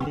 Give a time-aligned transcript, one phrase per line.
[0.00, 0.08] Ni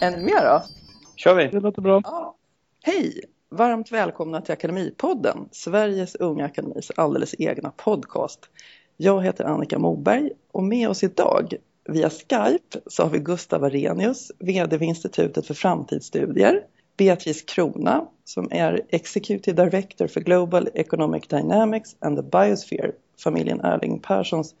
[0.00, 0.62] med då?
[1.16, 1.48] kör vi.
[1.48, 2.00] Det låter bra.
[2.04, 2.36] Ja.
[2.82, 3.24] Hej!
[3.50, 8.40] Varmt välkomna till Akademipodden, Sveriges Unga Akademis alldeles egna podcast.
[8.96, 14.32] Jag heter Annika Moberg och med oss idag via Skype så har vi Gustav Arrhenius,
[14.38, 16.62] VD vid Institutet för framtidsstudier,
[16.98, 22.92] Beatrice Krona som är Executive Director för Global Economic Dynamics and the Biosphere,
[23.24, 24.54] familjen Erling Perssons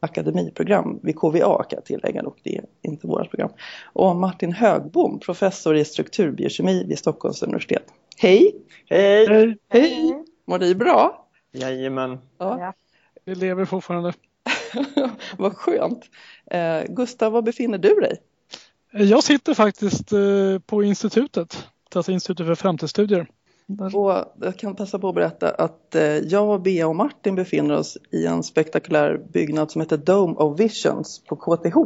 [0.00, 3.50] akademiprogram vid KVA kan jag tillägga och det är inte vårt program.
[3.92, 7.84] Och Martin Högbom, professor i strukturbiokemi vid Stockholms universitet.
[8.16, 8.54] Hej!
[8.90, 9.56] Hej!
[9.68, 10.24] Hej!
[10.46, 11.28] Mår ni bra?
[11.52, 12.18] Jajamän.
[12.38, 12.74] Ja.
[13.24, 14.12] vi lever fortfarande.
[15.38, 16.04] Vad skönt.
[16.50, 18.16] Eh, Gustav, var befinner du dig?
[18.92, 23.28] Jag sitter faktiskt eh, på institutet, alltså Institutet för framtidsstudier.
[23.66, 23.96] Där.
[23.96, 27.98] Och jag kan passa på att berätta att eh, jag, Bea och Martin befinner oss
[28.10, 31.76] i en spektakulär byggnad som heter Dome of Visions på KTH.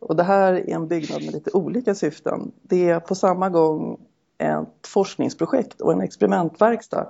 [0.00, 2.52] Och det här är en byggnad med lite olika syften.
[2.62, 3.98] Det är på samma gång
[4.38, 7.06] ett forskningsprojekt och en experimentverkstad.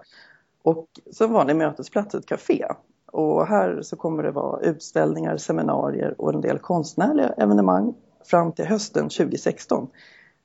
[0.62, 2.64] Och som vanlig mötesplats ett café.
[3.12, 7.94] Och här så kommer det vara utställningar, seminarier och en del konstnärliga evenemang
[8.24, 9.88] fram till hösten 2016.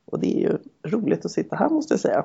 [0.04, 2.24] Och det är ju roligt att sitta här måste jag säga.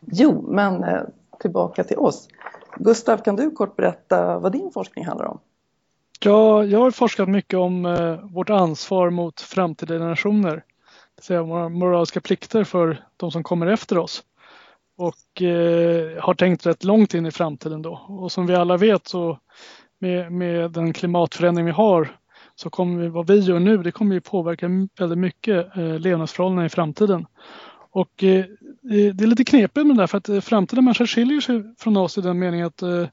[0.00, 1.02] Jo, men eh,
[1.40, 2.28] tillbaka till oss.
[2.76, 5.38] Gustav, kan du kort berätta vad din forskning handlar om?
[6.24, 10.50] Ja, jag har forskat mycket om eh, vårt ansvar mot framtida generationer.
[10.50, 10.62] Det
[11.16, 14.22] vill säga våra moraliska plikter för de som kommer efter oss.
[14.96, 18.00] Och eh, har tänkt rätt långt in i framtiden då.
[18.08, 19.38] Och som vi alla vet så
[19.98, 22.16] med, med den klimatförändring vi har
[22.62, 24.68] så kommer vi, vad vi gör nu, det kommer ju påverka
[24.98, 27.26] väldigt mycket eh, levnadsförhållanden i framtiden.
[27.90, 28.44] Och eh,
[29.14, 31.96] det är lite knepigt med det där för att eh, framtida människor skiljer sig från
[31.96, 33.06] oss i den meningen att eh,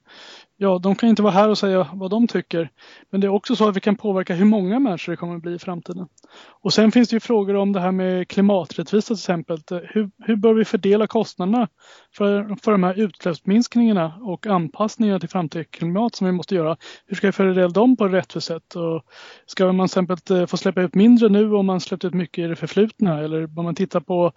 [0.62, 2.70] ja, de kan inte vara här och säga vad de tycker.
[3.10, 5.42] Men det är också så att vi kan påverka hur många människor det kommer att
[5.42, 6.06] bli i framtiden.
[6.62, 9.58] Och sen finns det ju frågor om det här med klimaträttvisa till exempel.
[9.70, 11.68] Hur, hur bör vi fördela kostnaderna
[12.16, 16.76] för, för de här utsläppsminskningarna och anpassningarna till framtida klimat som vi måste göra?
[17.06, 18.74] Hur ska vi fördela dem på ett rättvist sätt?
[18.74, 19.02] Och
[19.46, 22.44] ska man till exempel eh, få släppa ut mindre nu om man släppt ut mycket
[22.44, 23.20] i det förflutna?
[23.20, 24.32] Eller bör man titta på,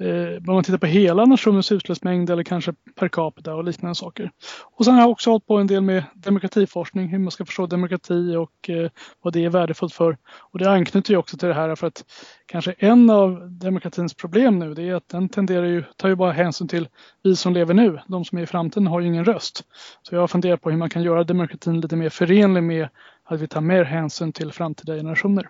[0.00, 4.30] eh, bör man titta på hela nationens utsläppsmängd eller kanske per capita och liknande saker?
[4.76, 7.66] Och sen har jag också hållit på en del med demokratiforskning, hur man ska förstå
[7.66, 8.90] demokrati och eh,
[9.22, 10.16] vad det är värdefullt för.
[10.52, 12.04] Och det anknyter ju också till det här för att
[12.46, 16.32] kanske en av demokratins problem nu det är att den tenderar ju, tar ju bara
[16.32, 16.88] hänsyn till
[17.22, 18.00] vi som lever nu.
[18.06, 19.64] De som är i framtiden har ju ingen röst.
[20.02, 22.88] Så jag har funderat på hur man kan göra demokratin lite mer förenlig med
[23.24, 25.48] att vi tar mer hänsyn till framtida generationer.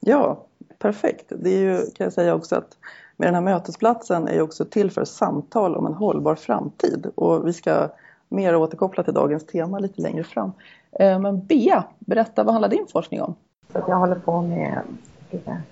[0.00, 0.46] Ja,
[0.78, 1.24] perfekt.
[1.28, 2.76] Det är ju, kan jag säga också att
[3.16, 7.06] med den här mötesplatsen är ju också till för samtal om en hållbar framtid.
[7.14, 7.90] Och vi ska
[8.28, 10.52] mer återkopplat till dagens tema lite längre fram.
[10.92, 13.34] Eh, men Bea, berätta vad handlar din forskning om?
[13.72, 14.82] Så jag håller på med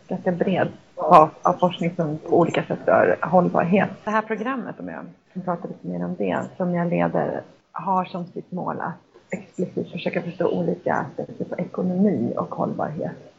[0.08, 3.90] ganska bred av, av forskning som på olika sätt rör hållbarhet.
[4.04, 7.42] Det här programmet, om jag kan prata lite mer om det, som jag leder
[7.72, 8.94] har som sitt mål att
[9.30, 13.34] explicit försöka förstå olika aspekter på ekonomi och hållbarhet.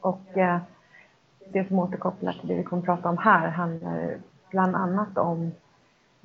[0.00, 0.58] Och eh,
[1.52, 4.16] det som återkopplar till det vi kommer att prata om här handlar
[4.50, 5.52] bland annat om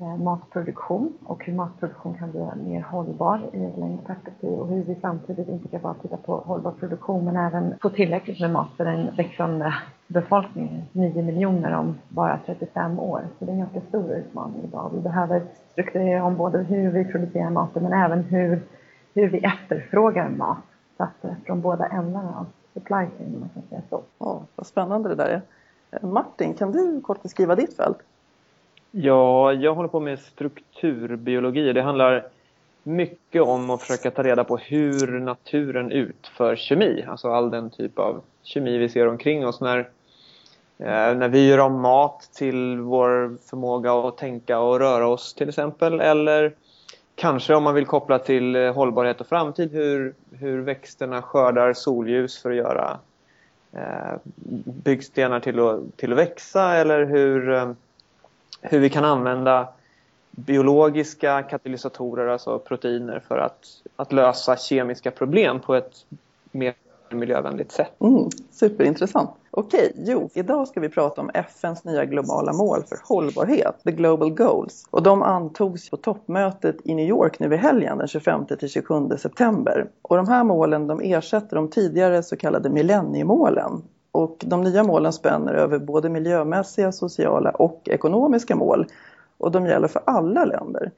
[0.01, 4.83] Eh, matproduktion och hur matproduktion kan bli mer hållbar i ett längre perspektiv och hur
[4.83, 8.67] vi samtidigt inte ska bara titta på hållbar produktion men även få tillräckligt med mat
[8.77, 9.73] för den växande
[10.07, 13.21] befolkningen, 9 miljoner om bara 35 år.
[13.39, 14.91] Så det är en ganska stor utmaning idag.
[14.93, 18.61] Vi behöver strukturera om både hur vi producerar maten men även hur,
[19.13, 20.57] hur vi efterfrågar mat.
[20.97, 24.01] Så att eh, från båda ändarna av supply chain, man kan säga så.
[24.17, 25.41] Ja, vad spännande det där är.
[25.91, 27.97] Eh, Martin, kan du kort beskriva ditt fält?
[28.91, 31.73] Ja, jag håller på med strukturbiologi.
[31.73, 32.27] Det handlar
[32.83, 37.05] mycket om att försöka ta reda på hur naturen utför kemi.
[37.07, 39.79] Alltså all den typ av kemi vi ser omkring oss när,
[40.77, 45.49] eh, när vi gör om mat till vår förmåga att tänka och röra oss till
[45.49, 46.01] exempel.
[46.01, 46.53] Eller
[47.15, 52.41] kanske om man vill koppla till eh, hållbarhet och framtid hur, hur växterna skördar solljus
[52.41, 52.99] för att göra
[53.71, 54.17] eh,
[54.83, 57.71] byggstenar till att, till att växa eller hur eh,
[58.61, 59.67] hur vi kan använda
[60.31, 63.65] biologiska katalysatorer, alltså proteiner, för att,
[63.95, 66.05] att lösa kemiska problem på ett
[66.51, 66.73] mer
[67.15, 68.01] miljövänligt sätt.
[68.01, 69.29] Mm, superintressant.
[69.51, 74.29] Okej, jo, idag ska vi prata om FNs nya globala mål för hållbarhet, the global
[74.29, 74.85] goals.
[74.89, 79.09] Och de antogs på toppmötet i New York nu i helgen den 25 till 27
[79.17, 79.87] september.
[80.01, 85.13] Och de här målen de ersätter de tidigare så kallade millenniemålen och de nya målen
[85.13, 88.85] spänner över både miljömässiga, sociala och ekonomiska mål.
[89.37, 90.91] Och de gäller för alla länder,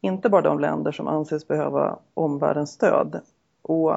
[0.00, 3.20] inte bara de länder som anses behöva omvärldens stöd.
[3.62, 3.94] Och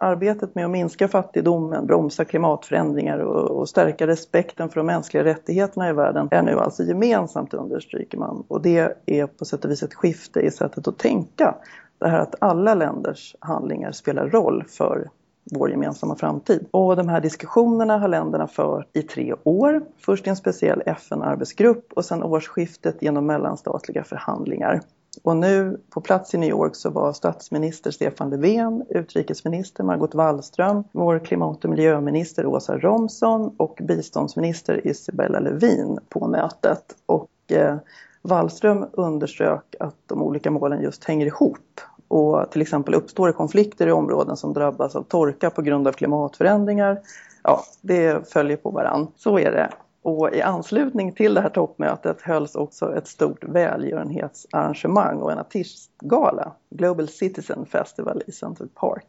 [0.00, 5.88] arbetet med att minska fattigdomen, bromsa klimatförändringar och, och, stärka respekten för de mänskliga rättigheterna
[5.88, 8.44] i världen är nu alltså gemensamt understryker man.
[8.48, 11.54] Och det är på sätt och vis ett skifte i sättet att tänka.
[11.98, 15.10] Det här att alla länders handlingar spelar roll för
[15.52, 16.66] vår gemensamma framtid.
[16.70, 19.82] Och de här diskussionerna har länderna fört i tre år.
[19.98, 24.80] Först i en speciell FN-arbetsgrupp och sen årsskiftet genom mellanstatliga förhandlingar.
[25.22, 30.84] Och nu på plats i New York så var statsminister Stefan Löfven, utrikesminister Margot Wallström,
[30.92, 36.84] vår klimat och miljöminister Åsa Romson och biståndsminister Isabella Lövin på mötet.
[37.06, 37.76] Och eh,
[38.22, 43.86] Wallström underströk att de olika målen just hänger ihop och till exempel uppstår det konflikter
[43.86, 47.00] i områden som drabbas av torka på grund av klimatförändringar.
[47.42, 49.06] Ja, det följer på varann.
[49.16, 49.70] Så är det.
[50.02, 56.52] Och i anslutning till det här toppmötet hölls också ett stort välgörenhetsarrangemang och en artistgala,
[56.70, 59.06] Global Citizen Festival i Central Park.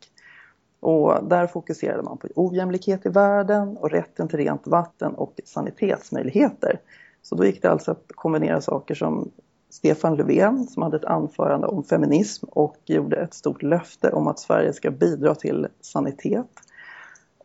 [0.79, 6.79] Och där fokuserade man på ojämlikhet i världen och rätten till rent vatten och sanitetsmöjligheter.
[7.21, 9.31] Så då gick det alltså att kombinera saker som
[9.71, 14.39] Stefan Löfven som hade ett anförande om feminism och gjorde ett stort löfte om att
[14.39, 16.47] Sverige ska bidra till sanitet.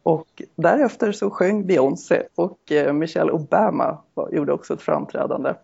[0.03, 3.99] Och därefter så sjöng Beyoncé och eh, Michelle Obama
[4.31, 5.55] gjorde också ett framträdande.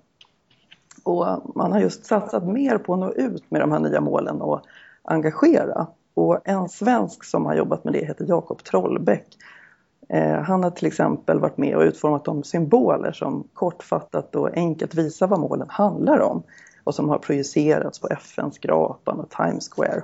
[1.05, 1.27] Och
[1.57, 4.61] man har just satsat mer på att nå ut med de här nya målen och
[5.03, 5.87] engagera.
[6.15, 9.27] Och en svensk som har jobbat med det heter Jakob Trollbäck.
[10.09, 14.95] Eh, han har till exempel varit med och utformat de symboler som kortfattat och enkelt
[14.95, 16.43] visar vad målen handlar om
[16.85, 20.03] och som har projicerats på FN-skrapan och Times Square.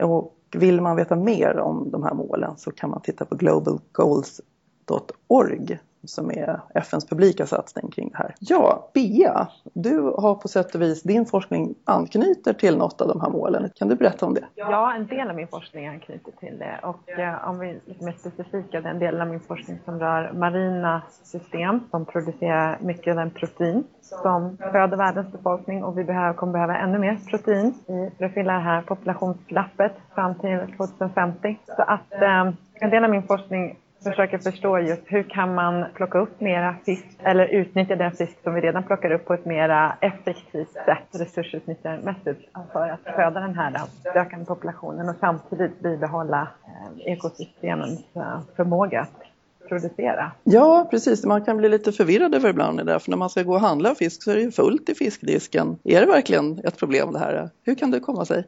[0.00, 5.78] Och vill man veta mer om de här målen så kan man titta på globalgoals.org
[6.04, 8.34] som är FNs publika satsning kring det här.
[8.38, 13.20] Ja, Bea, du har på sätt och vis, din forskning anknyter till något av de
[13.20, 13.70] här målen.
[13.74, 14.44] Kan du berätta om det?
[14.54, 18.12] Ja, en del av min forskning anknyter till det och eh, om vi är mer
[18.12, 23.30] specifika, den delen av min forskning som rör marina system som producerar mycket av den
[23.30, 27.74] protein som föder världens befolkning och vi behöver, kommer behöva ännu mer protein
[28.18, 31.58] för att fylla det här populationsglappet fram till 2050.
[31.66, 36.18] Så att eh, en del av min forskning försöker förstå just hur kan man plocka
[36.18, 39.96] upp mera fisk eller utnyttja den fisk som vi redan plockar upp på ett mera
[40.00, 42.40] effektivt sätt, resursutnyttjarmässigt,
[42.72, 43.80] för att föda den här
[44.14, 49.29] ökande populationen och samtidigt bibehålla eh, ekosystemens eh, förmåga att
[49.70, 50.32] producera.
[50.44, 51.24] Ja, precis.
[51.24, 53.94] Man kan bli lite förvirrad över ibland det för när man ska gå och handla
[53.94, 55.78] fisk så är det ju fullt i fiskdisken.
[55.84, 57.50] Är det verkligen ett problem det här?
[57.64, 58.44] Hur kan det komma sig?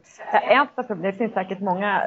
[0.49, 2.01] Ett av problemen, det finns säkert många,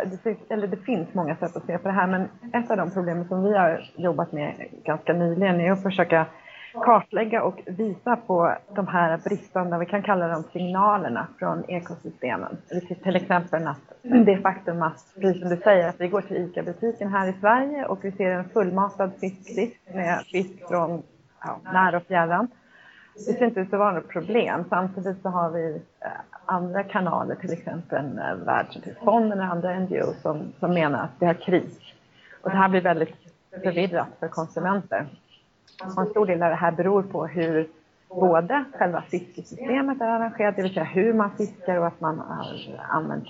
[0.48, 2.22] eller det finns många sätt att se på det här, men
[2.62, 4.54] ett av de problemen som vi har jobbat med
[4.84, 6.26] ganska nyligen är att försöka
[6.84, 12.56] kartlägga och visa på de här bristande, vi kan kalla dem signalerna från ekosystemen.
[13.02, 17.08] Till exempel att det faktum att, precis som du säger, att vi går till ICA-butiken
[17.08, 21.02] här i Sverige och vi ser en fullmatad fiskdisk med fisk från
[21.44, 22.48] ja, när och fjärran.
[23.14, 24.64] Det ser inte ut att vara något problem.
[24.68, 26.10] Samtidigt så har vi eh,
[26.44, 31.34] andra kanaler, till exempel eh, Världsnaturfonden och andra NGO som, som menar att det är
[31.34, 31.78] kris.
[32.42, 33.14] Och det här blir väldigt
[33.62, 35.06] förvirrat för konsumenter.
[35.82, 37.68] Och en stor del av det här beror på hur
[38.08, 42.80] både själva fiskesystemet är arrangerat, det vill säga hur man fiskar och att man har
[42.88, 43.28] använt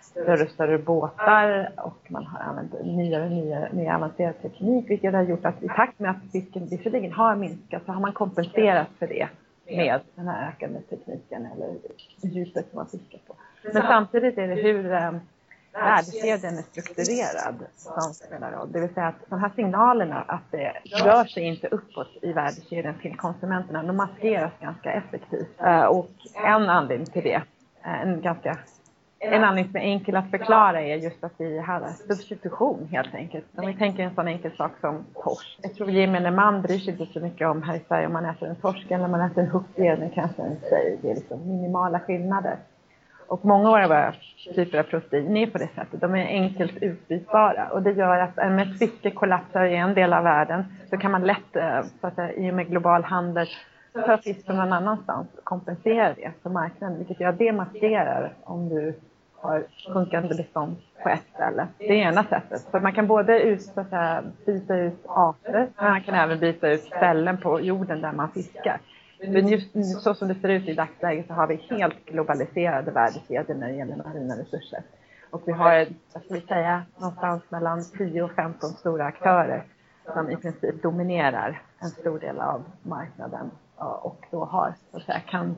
[0.00, 5.14] större och större båtar och man har använt nyare och nyare, nyare avancerad teknik vilket
[5.14, 8.88] har gjort att i takt med att fisken visserligen har minskat så har man kompenserat
[8.98, 9.28] för det
[9.66, 11.74] med den här ökande tekniken eller
[12.22, 13.34] djupet som man fiskar på.
[13.74, 15.12] Men samtidigt är det hur eh,
[15.72, 18.72] värdekedjan är strukturerad som spelar roll.
[18.72, 20.72] Det vill säga att de här signalerna att det
[21.04, 25.60] rör sig inte uppåt i värdekedjan till konsumenterna, de maskeras ganska effektivt.
[25.60, 27.42] Eh, och en anledning till det,
[27.84, 28.58] eh, en ganska
[29.22, 33.44] en anledning som är enkel att förklara är just att vi har substitution helt enkelt.
[33.56, 35.58] Om vi tänker en sån enkel sak som torsk.
[35.62, 38.24] Jag tror gemene man bryr sig inte så mycket om här i Sverige om man
[38.24, 39.92] äter en torsk eller om man äter en hookie.
[39.92, 40.98] eller kanske en sig.
[41.02, 42.56] Det är liksom minimala skillnader.
[43.30, 44.14] Och många av våra
[44.54, 46.00] typer av protein är på det sättet.
[46.00, 50.12] De är enkelt utbytbara och det gör att om ett fiske kollapsar i en del
[50.12, 53.46] av världen så kan man lätt, eh, så att säga, i och med global handel,
[54.06, 56.98] ta fisk från någon annanstans och kompensera det för marknaden.
[56.98, 58.94] Vilket gör att det maskerar om du
[59.36, 61.66] har sjunkande bestånd på ett ställe.
[61.78, 62.60] Det är ena sättet.
[62.60, 66.38] Så man kan både ut, så att säga, byta ut arter, men man kan även
[66.38, 68.80] byta ut ställen på jorden där man fiskar.
[69.28, 73.54] Men just så som det ser ut i dagsläget så har vi helt globaliserade värdekedjor
[73.54, 74.82] när det gäller marina resurser.
[75.30, 79.64] Och vi har, vad ska vi säga, någonstans mellan 10 och 15 stora aktörer
[80.14, 85.20] som i princip dominerar en stor del av marknaden och då har, så att säga,
[85.20, 85.56] kan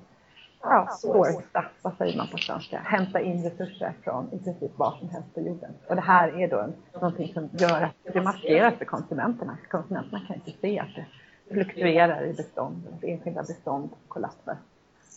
[0.62, 5.08] ja, sourca, vad säger man på svenska, hämta in resurser från i princip vad som
[5.08, 5.70] helst på jorden.
[5.88, 9.58] Och det här är då någonting som gör att det maskeras för konsumenterna.
[9.70, 11.06] Konsumenterna kan inte se att det
[11.52, 14.56] fluktuerar i bestånd, enskilda bestånd kollapsar.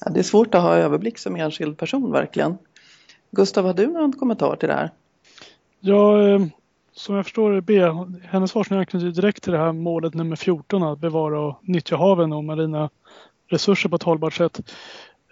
[0.06, 2.58] Ja, det är svårt att ha överblick som enskild person verkligen.
[3.32, 4.92] Gustav, har du någon kommentar till det här?
[5.80, 6.42] Ja, eh,
[6.92, 7.82] som jag förstår det, B,
[8.24, 12.34] hennes forskning anknyter direkt till det här målet nummer 14, att bevara och nyttja haven
[12.34, 12.89] och marina
[13.48, 14.72] resurser på ett hållbart sätt.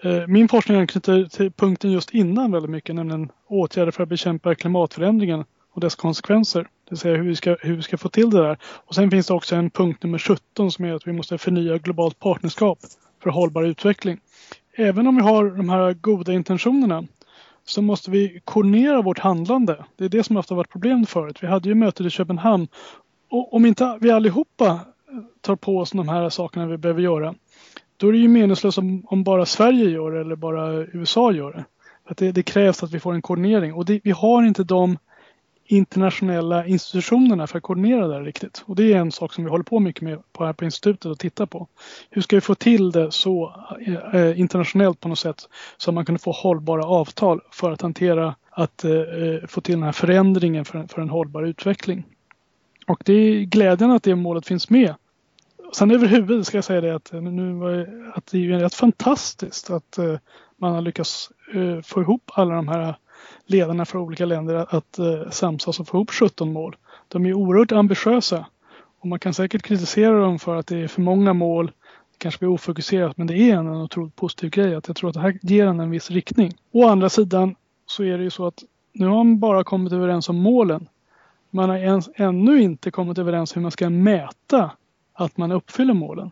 [0.03, 4.55] Eh, min forskning anknyter till punkten just innan väldigt mycket, nämligen åtgärder för att bekämpa
[4.55, 6.67] klimatförändringen och dess konsekvenser.
[6.93, 8.57] Det vill säga hur vi ska, hur vi ska få till det där.
[8.63, 11.77] Och sen finns det också en punkt nummer 17 som är att vi måste förnya
[11.77, 12.79] globalt partnerskap
[13.23, 14.19] för hållbar utveckling.
[14.75, 17.03] Även om vi har de här goda intentionerna
[17.65, 19.85] så måste vi koordinera vårt handlande.
[19.95, 21.43] Det är det som ofta varit problemet förut.
[21.43, 22.67] Vi hade ju mötet i Köpenhamn.
[23.29, 24.79] Och om inte vi allihopa
[25.41, 27.35] tar på oss de här sakerna vi behöver göra
[27.97, 31.51] då är det ju meningslöst om, om bara Sverige gör det eller bara USA gör
[31.51, 31.65] det.
[32.05, 34.97] Att det, det krävs att vi får en koordinering och det, vi har inte de
[35.73, 38.63] internationella institutionerna för att koordinera det här riktigt.
[38.65, 41.05] Och det är en sak som vi håller på mycket med på här på institutet
[41.05, 41.67] och tittar på.
[42.09, 43.55] Hur ska vi få till det så
[43.87, 47.81] eh, eh, internationellt på något sätt så att man kan få hållbara avtal för att
[47.81, 48.91] hantera att eh,
[49.47, 52.05] få till den här förändringen för, för en hållbar utveckling.
[52.87, 54.95] Och det är glädjande att det målet finns med
[55.73, 59.99] Sen överhuvud ska jag säga det att, nu att det är rätt fantastiskt att
[60.57, 61.29] man har lyckats
[61.83, 62.95] få ihop alla de här
[63.45, 66.75] ledarna för olika länder att, att eh, samsas och få ihop 17 mål.
[67.07, 68.45] De är oerhört ambitiösa
[68.99, 71.67] och man kan säkert kritisera dem för att det är för många mål.
[72.11, 75.09] Det kanske blir ofokuserat men det är en, en otroligt positiv grej att jag tror
[75.09, 76.53] att det här ger en en viss riktning.
[76.71, 78.63] Å andra sidan så är det ju så att
[78.93, 80.87] nu har man bara kommit överens om målen.
[81.49, 84.71] Man har ens, ännu inte kommit överens hur man ska mäta
[85.13, 86.31] att man uppfyller målen.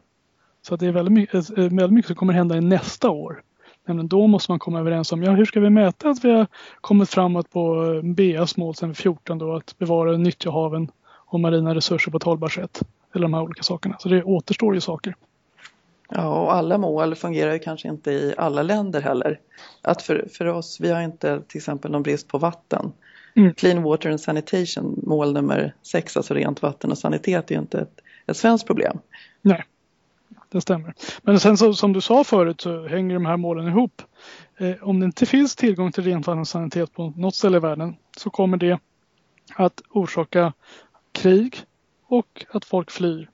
[0.61, 3.09] Så att det är väldigt mycket, eh, eh, väldigt mycket som kommer hända i nästa
[3.09, 3.41] år.
[3.85, 6.47] Nämligen då måste man komma överens om, ja hur ska vi mäta att vi har
[6.81, 11.75] kommit framåt på eh, BAs mål sedan 14 då, att bevara nyttja haven och marina
[11.75, 12.81] resurser på ett hållbart sätt.
[13.15, 13.95] Eller de här olika sakerna.
[13.99, 15.15] Så det återstår ju saker.
[16.09, 19.39] Ja, och alla mål fungerar ju kanske inte i alla länder heller.
[19.81, 22.91] Att för, för oss, vi har inte till exempel någon brist på vatten.
[23.35, 23.53] Mm.
[23.53, 27.79] Clean Water and Sanitation, mål nummer sex, alltså rent vatten och sanitet, är ju inte
[27.79, 28.99] ett ett svenskt problem.
[29.41, 29.63] Nej,
[30.51, 30.93] det stämmer.
[31.21, 34.01] Men sen så, som du sa förut så hänger de här målen ihop.
[34.57, 37.59] Eh, om det inte finns tillgång till rent vatten och sanitet på något ställe i
[37.59, 38.79] världen så kommer det
[39.55, 40.53] att orsaka
[41.11, 41.55] krig
[42.07, 43.29] och att folk flyr.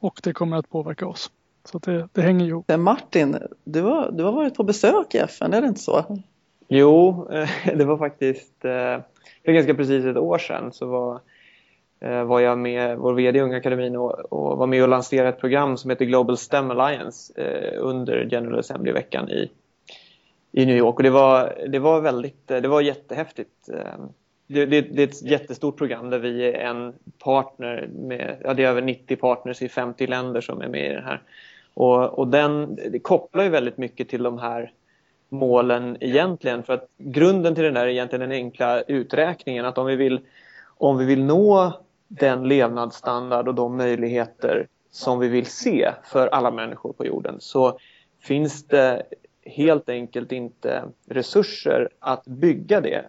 [0.00, 1.30] Och det kommer att påverka oss.
[1.64, 2.70] Så det, det hänger ihop.
[2.78, 6.20] Martin, du har, du har varit på besök i FN, är det inte så?
[6.68, 7.28] Jo,
[7.76, 8.98] det var faktiskt eh,
[9.44, 11.20] för ganska precis ett år sedan så var Eh,
[12.00, 15.28] Eh, var jag med vår VD i Unga Akademin och, och, var med och lanserade
[15.28, 19.50] ett program som heter Global STEM Alliance eh, under General Assembly-veckan i,
[20.52, 20.96] i New York.
[20.96, 23.68] Och det var, det var väldigt, eh, det var jättehäftigt.
[23.72, 24.04] Eh,
[24.46, 28.64] det, det, det, är ett jättestort program där vi är en partner med, ja det
[28.64, 31.22] är över 90 partners i 50 länder som är med i det här.
[31.74, 34.72] Och, och den, det kopplar ju väldigt mycket till de här
[35.28, 39.86] målen egentligen för att grunden till den där är egentligen den enkla uträkningen att om
[39.86, 40.20] vi vill
[40.80, 41.72] om vi vill nå
[42.10, 47.78] den levnadsstandard och de möjligheter som vi vill se för alla människor på jorden så
[48.20, 49.02] finns det
[49.44, 53.04] helt enkelt inte resurser att bygga det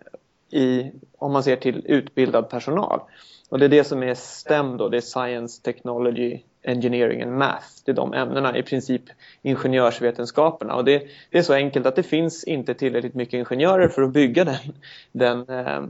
[0.51, 3.01] i, om man ser till utbildad personal.
[3.49, 7.67] Och det är det som är STEM då, det är Science, Technology, Engineering and Math.
[7.85, 9.01] Det är de ämnena, i princip
[9.41, 10.75] ingenjörsvetenskaperna.
[10.75, 14.13] Och det, det är så enkelt att det finns inte tillräckligt mycket ingenjörer för att
[14.13, 14.57] bygga den,
[15.11, 15.83] den eh,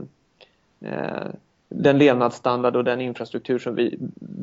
[0.92, 1.26] eh,
[1.74, 3.98] den levnadsstandard och den infrastruktur som vi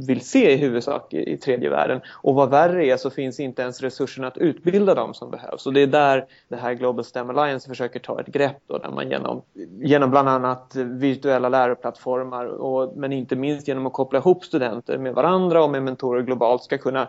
[0.08, 2.02] vill se i huvudsak i, tredje världen.
[2.10, 5.66] Och vad värre är så finns inte ens resurserna att utbilda dem som behövs.
[5.66, 8.92] Och det är där det här Global STEM Alliance försöker ta ett grepp då, där
[8.92, 9.42] man genom,
[9.82, 15.14] genom bland annat virtuella läroplattformar och, men inte minst genom att koppla ihop studenter med
[15.14, 17.08] varandra och med mentorer globalt ska kunna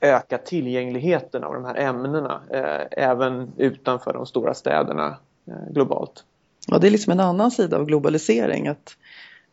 [0.00, 6.24] öka tillgängligheten av de här ämnena eh, även utanför de stora städerna eh, globalt.
[6.70, 8.96] Ja, det är liksom en annan sida av globalisering att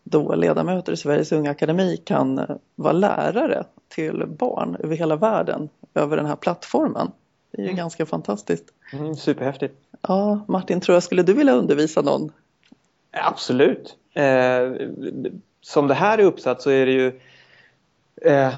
[0.07, 5.69] då ledamöter i Sveriges Unga Akademi kan eh, vara lärare till barn över hela världen
[5.93, 7.11] över den här plattformen.
[7.51, 7.77] Det är ju mm.
[7.77, 8.65] ganska fantastiskt.
[8.93, 9.75] Mm, superhäftigt.
[10.01, 12.31] Ja, Martin, tror jag, skulle du vilja undervisa någon?
[13.11, 13.97] Absolut.
[14.13, 14.71] Eh,
[15.61, 17.19] som det här är uppsatt så är det ju
[18.21, 18.53] eh,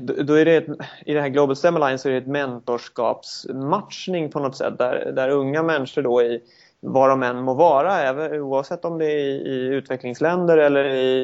[0.00, 0.66] då är det ett,
[1.06, 5.12] I det här Global STEM Alliance så är det ett mentorskapsmatchning på något sätt där,
[5.12, 6.42] där unga människor då i
[6.80, 11.20] var de än må vara, oavsett om det är i utvecklingsländer eller i,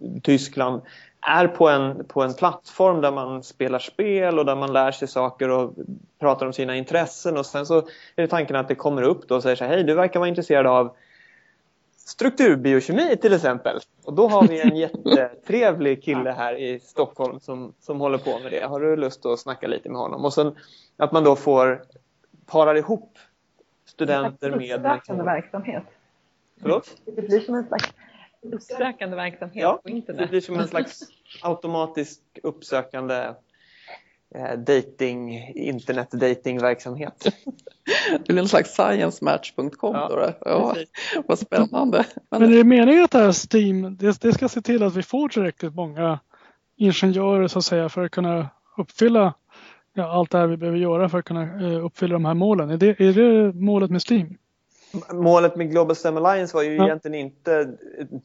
[0.00, 0.82] i Tyskland,
[1.20, 5.08] är på en, på en plattform där man spelar spel och där man lär sig
[5.08, 5.74] saker och
[6.20, 9.34] pratar om sina intressen och sen så är det tanken att det kommer upp då
[9.34, 10.96] och säger så här, hej du verkar vara intresserad av
[11.96, 13.78] strukturbiokemi till exempel.
[14.04, 18.52] Och då har vi en jättetrevlig kille här i Stockholm som, som håller på med
[18.52, 18.66] det.
[18.66, 20.24] Har du lust att snacka lite med honom?
[20.24, 20.54] Och sen
[20.96, 21.82] att man då får
[22.46, 23.18] parar ihop
[23.86, 24.76] studenter med...
[24.76, 25.84] Uppsökande verksamhet.
[26.60, 26.96] Förlåt?
[27.04, 27.92] Det blir som en slags
[28.52, 30.22] uppsökande verksamhet ja, på internet.
[30.22, 31.02] det blir som en slags
[31.42, 33.34] automatisk uppsökande
[34.34, 37.34] eh, dating, internetdatingverksamhet.
[38.26, 40.32] Det blir en slags sciencematch.com Ja, då.
[40.40, 40.76] Ja,
[41.26, 42.06] vad spännande.
[42.30, 44.96] Men, Men är det meningen att det här Steam, det, det ska se till att
[44.96, 46.18] vi får tillräckligt många
[46.76, 49.34] ingenjörer så att säga för att kunna uppfylla
[49.94, 52.70] ja, allt det här vi behöver göra för att kunna eh, uppfylla de här målen?
[52.70, 54.34] Är det, är det målet med Steam?
[55.12, 56.84] Målet med Global STEM Alliance var ju Ja.
[56.84, 57.68] egentligen inte,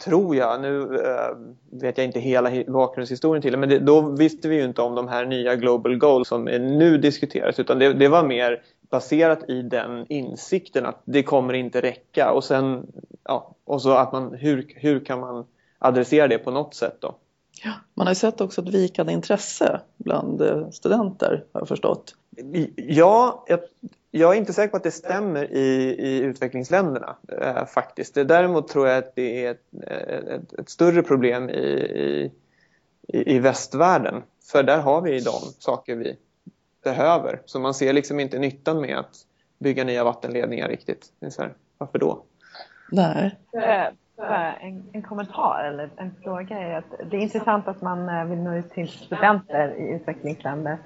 [0.05, 1.37] tror jag, nu eh,
[1.81, 4.81] vet jag inte hela hi- bakgrundshistorien till det, men det, då visste vi ju inte
[4.81, 8.61] om de här nya Global Goals som är nu diskuteras, utan det, det var mer
[8.89, 12.87] baserat i den insikten att det kommer inte räcka och sen,
[13.23, 15.45] ja, och så att man, hur, hur kan man
[15.79, 17.15] adressera det på något sätt då?
[17.93, 22.15] Man har ju sett också ett vikande intresse bland eh, studenter har jag förstått.
[22.75, 23.59] Ja, jag,
[24.11, 28.13] jag är inte säker på att det stämmer i, i utvecklingsländerna eh, faktiskt.
[28.13, 29.63] Det, däremot tror jag att det är ett,
[30.27, 32.31] ett, ett större problem i, i,
[33.07, 34.23] i i västvärlden.
[34.51, 36.17] För där har vi de saker vi
[36.83, 37.41] behöver.
[37.45, 39.15] Så man ser liksom inte nyttan med att
[39.59, 41.05] bygga nya vattenledningar riktigt.
[41.19, 42.23] Det är så här, varför då?
[42.91, 43.87] Nej, Eh,
[44.19, 48.25] bara En, en kommentar eller en fråga är att det är intressant att man eh,
[48.25, 50.77] vill nå ut till studenter i utvecklingsländer.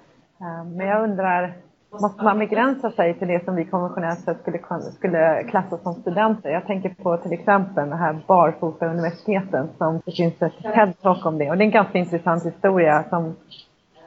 [0.42, 1.54] Eh, men jag undrar,
[2.02, 4.60] måste man begränsa sig till det som vi konventionellt sett skulle,
[4.92, 6.50] skulle klassa som studenter?
[6.50, 11.50] Jag tänker på till exempel det här barfota-universiteten som det finns ett TED-talk om det
[11.50, 13.36] och det är en ganska intressant historia som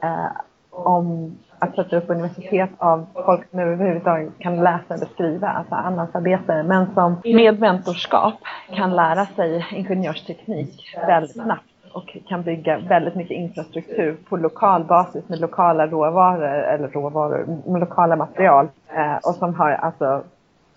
[0.03, 0.31] eh,
[0.69, 6.63] om att sätta upp universitet av folk som överhuvudtaget kan läsa eller skriva, alltså analfabeter,
[6.63, 8.33] men som med mentorskap
[8.75, 15.29] kan lära sig ingenjörsteknik väldigt snabbt och kan bygga väldigt mycket infrastruktur på lokal basis
[15.29, 20.23] med lokala råvaror, eller råvaror, med lokala material eh, och som har alltså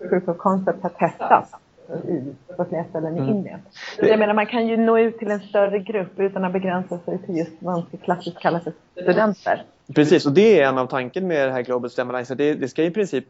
[0.09, 1.55] proof of concept har testats
[1.95, 3.61] i, på flera ställen i Indien.
[3.99, 6.99] Så jag menar, man kan ju nå ut till en större grupp utan att begränsa
[6.99, 8.73] sig till just vad man klassiskt kalla för
[9.03, 9.65] studenter.
[9.95, 12.35] Precis, och det är en av tanken med det här Global STEM Alliance.
[12.35, 13.25] Det, det ska i princip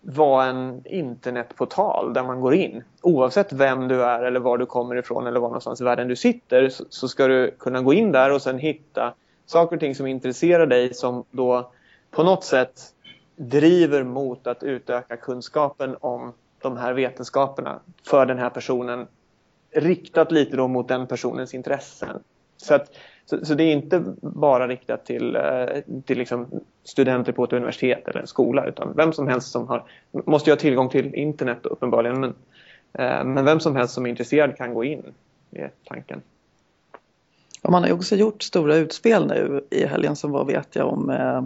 [0.00, 2.82] vara en internetportal där man går in.
[3.02, 6.16] Oavsett vem du är eller var du kommer ifrån eller var någonstans i världen du
[6.16, 9.14] sitter så, så ska du kunna gå in där och sen hitta
[9.46, 11.70] saker och ting som intresserar dig som då
[12.10, 12.80] på något sätt
[13.36, 19.06] driver mot att utöka kunskapen om de här vetenskaperna för den här personen
[19.72, 22.22] riktat lite då mot den personens intressen.
[22.56, 22.90] Så, att,
[23.24, 25.66] så, så det är inte bara riktat till, eh,
[26.04, 26.46] till liksom
[26.84, 30.52] studenter på ett universitet eller en skola utan vem som helst som har, måste ju
[30.54, 32.34] ha tillgång till internet då, uppenbarligen, men,
[32.92, 35.02] eh, men vem som helst som är intresserad kan gå in,
[35.50, 36.22] är tanken.
[37.62, 40.88] och man har ju också gjort stora utspel nu i helgen som var vet jag
[40.88, 41.42] om eh,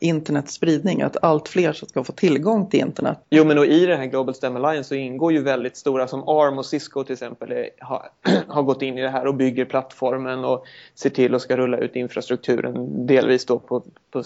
[0.00, 3.18] internets spridning, att allt fler ska få tillgång till internet.
[3.30, 6.28] Jo, men och i det här Global STEM Alliance så ingår ju väldigt stora som
[6.28, 8.08] ARM och Cisco till exempel är, har,
[8.48, 11.78] har gått in i det här och bygger plattformen och ser till att ska rulla
[11.78, 14.22] ut infrastrukturen delvis då på, på,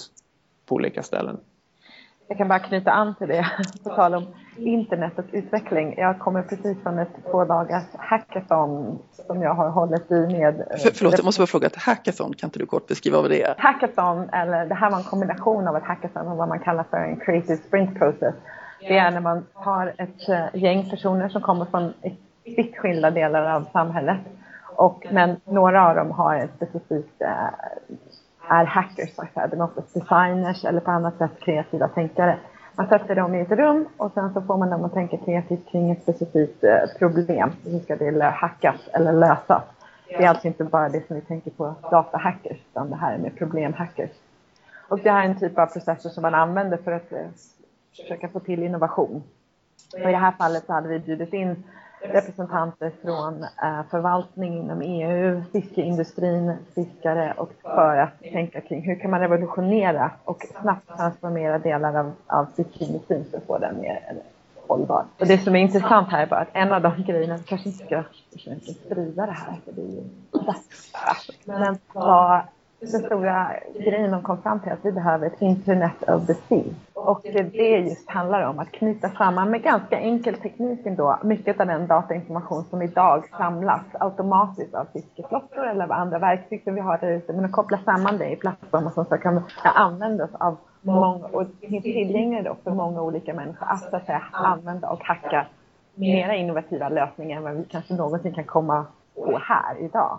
[0.66, 1.36] på olika ställen.
[2.28, 3.46] Jag kan bara knyta an till det,
[3.84, 5.94] på tal om internet och utveckling.
[5.98, 10.54] Jag kommer precis från ett två dagars hackathon som jag har hållit i med...
[10.82, 13.42] För, förlåt, jag måste bara fråga, ett hackathon, kan inte du kort beskriva vad det
[13.42, 13.54] är?
[13.58, 16.96] Hackathon, eller det här var en kombination av ett hackathon och vad man kallar för
[16.96, 18.34] en creative sprint process.
[18.80, 21.92] Det är när man har ett eh, gäng personer som kommer från
[22.44, 24.20] vitt skilda delar av samhället.
[24.76, 27.28] Och, men några av dem har ett specifikt eh,
[28.48, 32.38] är hackers, de är oftast designers eller på annat sätt kreativa tänkare.
[32.74, 35.68] Man sätter dem i ett rum och sen så får man dem att tänka kreativt
[35.68, 37.50] kring ett specifikt eh, problem.
[37.64, 39.62] Hur ska det lö- hackas eller lösas?
[40.08, 43.18] Det är alltså inte bara det som vi tänker på datahackers, utan det här är
[43.18, 44.10] med problemhackers.
[44.88, 47.26] Och det här är en typ av processer som man använder för att eh,
[47.96, 49.22] försöka få till innovation.
[49.92, 51.64] Och I det här fallet så hade vi bjudit in
[52.00, 59.10] representanter från eh, förvaltning inom EU, fiskeindustrin, fiskare och för att tänka kring hur kan
[59.10, 64.00] man revolutionera och snabbt transformera delar av, av fiskeindustrin för att få den mer
[64.66, 65.04] hållbar.
[65.18, 67.68] Och det som är intressant här är bara att en av de grejerna, vi kanske
[67.68, 70.02] inte ska försöka sprida det här, för det är ju
[71.44, 72.40] men vad
[72.80, 76.74] den stora grejen de kom fram till att vi behöver ett internet of the sea.
[77.08, 81.66] Och det, just handlar om att knyta samman med ganska enkel teknik ändå, mycket av
[81.66, 86.98] den datainformation som idag samlas automatiskt av fiskeflottor eller av andra verktyg som vi har
[86.98, 91.26] där ute, men att koppla samman det i plattformar som så kan användas av många,
[91.26, 95.46] och finns tillgängligt då för många olika människor att, så att säga, använda och hacka
[95.94, 100.18] mera innovativa lösningar än vad vi kanske någonsin kan komma på här idag.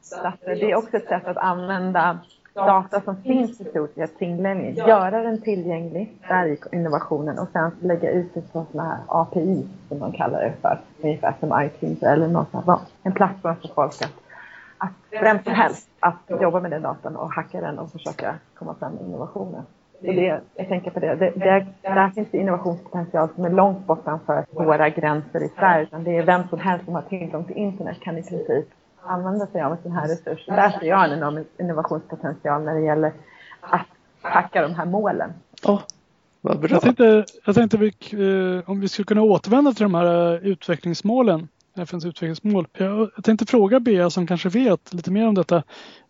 [0.00, 2.18] Så att det är också ett sätt att använda
[2.54, 7.70] data som finns i stort sett tillgänglig, göra den tillgänglig, där i innovationen och sen
[7.80, 12.02] lägga ut det på sådana här API som man kallar det för, ungefär som iTunes
[12.02, 12.66] eller något sånt.
[13.02, 14.12] En plattform för folk att,
[14.78, 18.74] att vem som helst att jobba med den datan och hacka den och försöka komma
[18.74, 19.62] fram med innovationen.
[20.00, 21.14] Så det, jag tänker på det.
[21.14, 25.82] det, det där finns det innovationspotential som är långt bortanför våra gränser i Sverige.
[25.82, 28.68] Utan det är vem som helst som har tillgång till internet kan i princip
[29.04, 30.46] använda sig av en sån här resurs.
[30.46, 33.12] Där ser jag en enorm innovationspotential när det gäller
[33.60, 33.86] att
[34.22, 35.32] hacka de här målen.
[35.64, 35.80] Oh,
[36.40, 36.70] vad bra.
[36.70, 40.46] Jag tänkte, jag tänkte vi, eh, om vi skulle kunna återvända till de här eh,
[40.46, 42.68] utvecklingsmålen, FNs utvecklingsmål.
[42.72, 45.62] Jag, jag tänkte fråga Bea som kanske vet lite mer om detta.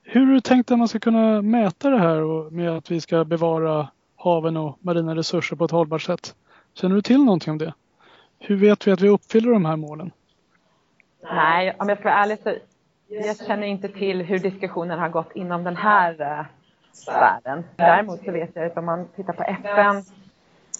[0.02, 3.24] Hur har du tänkt att man ska kunna mäta det här med att vi ska
[3.24, 6.34] bevara haven och marina resurser på ett hållbart sätt?
[6.74, 7.74] Känner du till någonting om det?
[8.38, 10.10] Hur vet vi att vi uppfyller de här målen?
[11.22, 12.54] Nej, om jag ska vara ärlig så
[13.12, 16.44] jag känner inte till hur diskussionen har gått inom den här eh,
[16.92, 17.64] sfären.
[17.76, 20.02] Däremot så vet jag att om man tittar på FN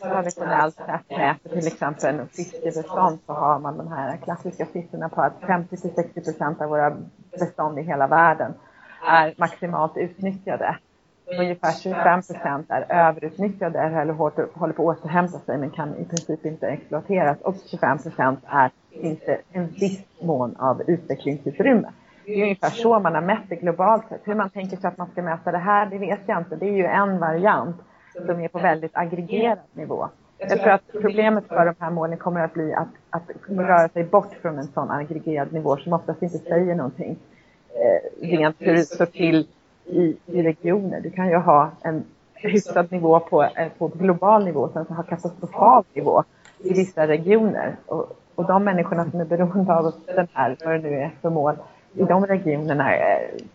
[0.03, 5.40] traditionellt sett mäter till exempel fiskebestånd så har man de här klassiska siffrorna på att
[5.47, 6.97] 50 till 60 procent av våra
[7.38, 8.55] bestånd i hela världen
[9.09, 10.77] är maximalt utnyttjade.
[11.38, 16.47] Ungefär 25 procent är överutnyttjade eller håller på att återhämta sig men kan i princip
[16.47, 21.88] inte exploateras och 25 procent är inte en viss mån av utvecklingsutrymme.
[22.24, 24.20] Det är ungefär så man har mätt det globalt sett.
[24.24, 26.56] Hur man tänker sig att man ska mäta det här, det vet jag inte.
[26.56, 27.76] Det är ju en variant
[28.26, 30.08] som är på väldigt aggregerad nivå.
[30.38, 34.04] Jag tror att problemet för de här målen kommer att bli att, att röra sig
[34.04, 37.16] bort från en sån aggregerad nivå som oftast inte säger någonting
[37.68, 39.46] eh, rent hur det står till
[39.85, 41.00] i, i regioner.
[41.00, 42.04] Du kan ju ha en
[42.35, 46.24] hyfsad nivå på, på global nivå sen så ha katastrofal nivå
[46.58, 47.76] i vissa regioner.
[47.87, 51.30] Och, och de människorna som är beroende av den här, vad det nu är för
[51.30, 51.54] mål,
[51.94, 52.85] i de regionerna,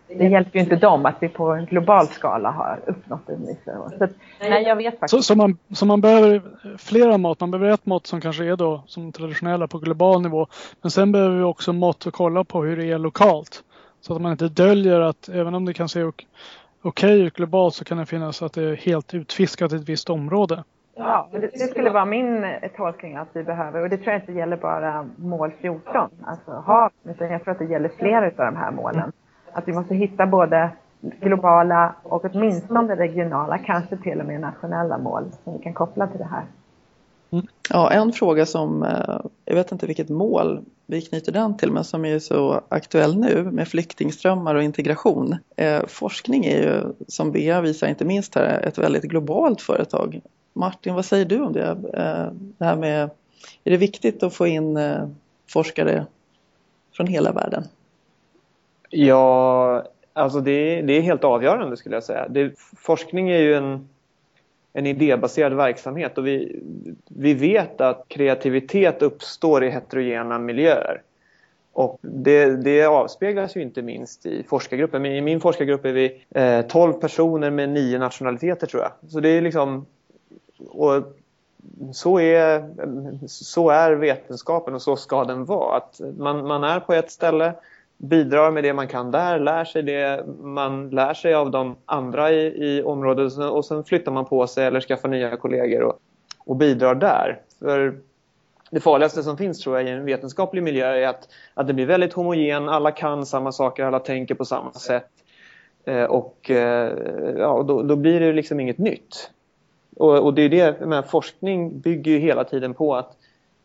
[0.07, 3.57] det hjälper ju inte dem att vi på en global skala har uppnått en viss
[3.65, 4.07] så,
[4.39, 5.11] Nej, jag vet faktiskt.
[5.11, 6.41] Så, så, man, så man behöver
[6.77, 7.39] flera mått.
[7.39, 10.47] Man behöver ett mått som kanske är då som traditionella på global nivå.
[10.81, 13.63] Men sen behöver vi också mått att kolla på hur det är lokalt.
[14.01, 16.27] Så att man inte döljer att även om det kan se okej
[16.81, 20.09] okay ut globalt så kan det finnas att det är helt utfiskat i ett visst
[20.09, 20.63] område.
[20.97, 24.21] Ja, det, det, skulle vara min eh, tolkning att vi behöver, och det tror jag
[24.21, 28.31] inte gäller bara mål 14, alltså hav, utan jag tror att det gäller flera av
[28.35, 29.11] de här målen.
[29.51, 30.69] Att vi måste hitta både
[31.01, 36.17] globala och åtminstone regionala, kanske till och med nationella mål som vi kan koppla till
[36.17, 36.43] det här.
[37.31, 37.45] Mm.
[37.69, 41.83] Ja, en fråga som, eh, jag vet inte vilket mål vi knyter den till, men
[41.83, 45.35] som är så aktuell nu med flyktingströmmar och integration.
[45.55, 50.21] Eh, forskning är ju, som Bea visar inte minst här, ett väldigt globalt företag.
[50.57, 51.69] Martin, vad säger du om det?
[51.69, 53.09] Eh, det här med,
[53.63, 55.07] är det viktigt att få in eh,
[55.49, 56.05] forskare
[56.93, 57.63] från hela världen?
[58.89, 62.27] Ja, alltså det, det är helt avgörande skulle jag säga.
[62.27, 63.89] Det, forskning är ju en,
[64.73, 66.61] en idébaserad verksamhet och vi,
[67.07, 71.01] vi vet att kreativitet uppstår i heterogena miljöer.
[71.73, 75.05] Och det, det avspeglas ju inte minst i forskargruppen.
[75.05, 79.11] I min forskargrupp är vi eh, 12 personer med nio nationaliteter tror jag.
[79.11, 79.85] Så det är liksom
[80.67, 81.03] och
[81.93, 82.69] så är,
[83.27, 85.77] så är vetenskapen och så ska den vara.
[85.77, 87.53] Att man, man är på ett ställe,
[87.97, 92.31] bidrar med det man kan där, lär sig det man lär sig av de andra
[92.31, 95.99] i, i området och sen flyttar man på sig eller skaffar nya kollegor och,
[96.45, 97.41] och bidrar där.
[97.59, 97.99] För
[98.71, 101.85] det farligaste som finns tror jag i en vetenskaplig miljö är att, att det blir
[101.85, 105.09] väldigt homogen, alla kan samma saker, alla tänker på samma sätt.
[105.85, 106.93] Eh, och eh,
[107.37, 109.31] ja, då, då blir det liksom inget nytt.
[109.97, 113.17] Och, och det är det, men forskning bygger ju hela tiden på att,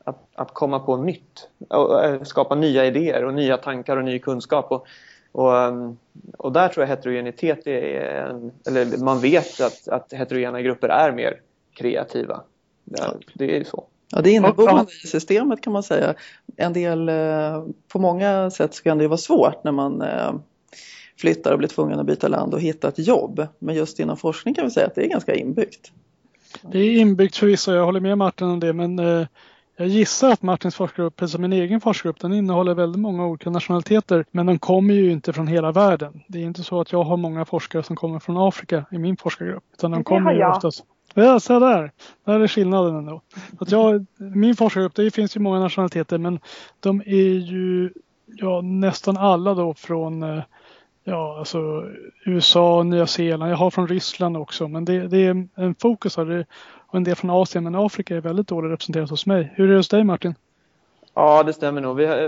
[0.04, 1.48] att, att komma på nytt.
[1.68, 4.72] Och, äh, skapa nya idéer och nya tankar och ny kunskap.
[4.72, 4.86] Och,
[5.32, 5.98] och, um,
[6.38, 11.12] och där tror jag heterogenitet är en, eller man vet att, att heterogena grupper är
[11.12, 11.40] mer
[11.74, 12.42] kreativa.
[12.84, 13.84] Ja, det är ju så.
[14.10, 16.14] Ja, det är inneboende i systemet kan man säga.
[16.56, 20.34] En del, eh, på många sätt så kan det vara svårt när man eh,
[21.16, 23.46] flyttar och blir tvungen att byta land och hitta ett jobb.
[23.58, 25.92] Men just inom forskning kan vi säga att det är ganska inbyggt.
[26.62, 29.26] Det är inbyggt förvisso, jag håller med Martin om det, men eh,
[29.76, 33.50] jag gissar att Martins forskargrupp, precis som min egen forskargrupp, den innehåller väldigt många olika
[33.50, 34.24] nationaliteter.
[34.30, 36.22] Men de kommer ju inte från hela världen.
[36.26, 39.16] Det är inte så att jag har många forskare som kommer från Afrika i min
[39.16, 39.64] forskargrupp.
[39.72, 40.84] Utan de kommer ju oftast
[41.14, 41.92] Ja, så där.
[42.24, 43.22] Där är skillnaden ändå.
[43.60, 46.40] Att jag, min forskargrupp, det finns ju många nationaliteter men
[46.80, 47.92] de är ju
[48.26, 50.42] ja, nästan alla då från eh,
[51.04, 51.84] ja, alltså
[52.24, 53.52] USA, Nya Zeeland.
[53.52, 56.46] Jag har från Ryssland också men det, det är en fokus det
[56.86, 59.52] och en del från Asien men Afrika är väldigt dåligt representerat hos mig.
[59.54, 60.34] Hur är det hos dig Martin?
[61.14, 62.00] Ja, det stämmer nog.
[62.00, 62.18] Har,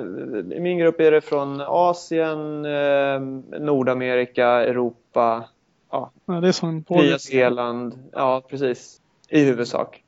[0.53, 3.21] I min grupp är det från Asien, eh,
[3.61, 5.45] Nordamerika, Europa,
[5.91, 8.09] ja, ja det är som Nya Zeeland.
[8.13, 9.01] Ja, precis.
[9.29, 10.03] I huvudsak.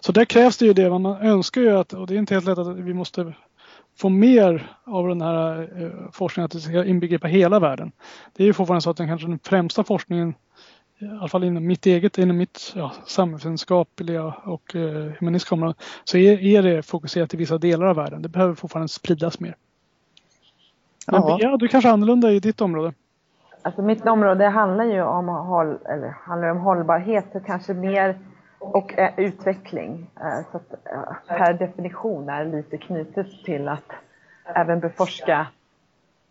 [0.00, 0.90] Så där krävs det ju det.
[0.90, 3.34] Man önskar ju att, och det är inte helt lätt att vi måste
[3.96, 7.92] få mer av den här eh, forskningen att det ska inbegripa hela världen.
[8.32, 10.34] Det är ju fortfarande så att den kanske den främsta forskningen
[10.98, 16.16] i alla fall inom mitt eget, inom mitt ja, samhällsvetenskapliga och eh, humanistiska område, så
[16.16, 18.22] är, är det fokuserat i vissa delar av världen.
[18.22, 19.56] Det behöver fortfarande spridas mer.
[21.06, 21.38] Men ja.
[21.40, 22.92] ja, du kanske är annorlunda i ditt område?
[23.62, 28.18] Alltså mitt område handlar ju om, håll, eller handlar om hållbarhet och kanske mer
[28.72, 30.10] och eh, utveckling.
[30.20, 33.92] Eh, så att, eh, per definition är lite knutet till att
[34.44, 35.46] även beforska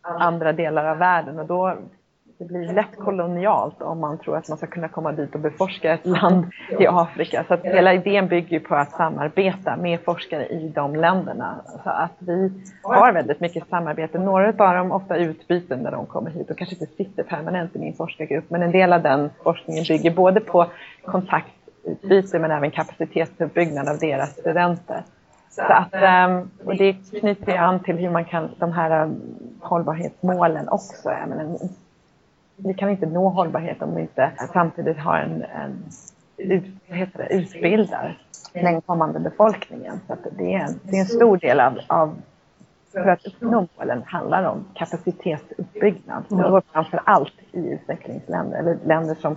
[0.02, 1.78] andra delar av världen och då
[2.38, 5.94] det blir lätt kolonialt om man tror att man ska kunna komma dit och beforska
[5.94, 6.46] ett land
[6.80, 7.44] i Afrika.
[7.48, 11.62] Så att hela idén bygger på att samarbeta med forskare i de länderna.
[11.84, 12.52] Så att vi
[12.84, 14.20] har väldigt mycket samarbete.
[14.20, 17.80] Några av dem ofta utbyten när de kommer hit och kanske inte sitter permanent i
[17.80, 18.50] min forskargrupp.
[18.50, 20.66] Men en del av den forskningen bygger både på
[21.06, 25.04] kontakt kontaktutbyte men även kapacitetsuppbyggnad av deras studenter.
[25.50, 29.22] Så att, ehm, och det knyter an till hur man kan, de här ehm,
[29.62, 31.10] hållbarhetsmålen också.
[31.28, 31.58] Men en
[32.58, 35.84] vi kan inte nå hållbarhet om vi inte samtidigt har en, en
[36.38, 38.18] det, utbildar
[38.54, 40.00] den kommande befolkningen.
[40.08, 42.16] Så det, är en, det är en stor del av, av
[42.92, 46.24] för att uppnå målen handlar om kapacitetsuppbyggnad.
[46.74, 49.36] Framför allt i utvecklingsländer, eller länder som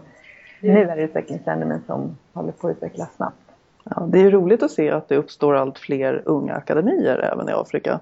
[0.60, 3.36] nu är utvecklingsländer men som håller på att utvecklas snabbt.
[3.84, 7.52] Ja, det är roligt att se att det uppstår allt fler unga akademier även i
[7.52, 8.00] Afrika.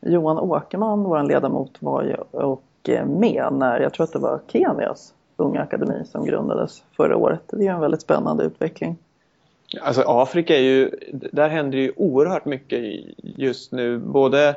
[0.00, 4.40] Johan Åkerman, vår ledamot, var ju och Eh, med när, jag tror att det var
[4.46, 7.42] Kenias unga akademi som grundades förra året.
[7.52, 8.96] Det är en väldigt spännande utveckling.
[9.82, 12.80] Alltså Afrika är ju, där händer ju oerhört mycket
[13.18, 13.98] just nu.
[13.98, 14.56] Både,